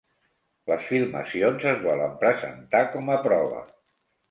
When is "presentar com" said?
2.25-3.15